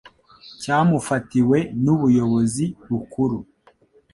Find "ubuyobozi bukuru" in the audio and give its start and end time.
1.95-3.37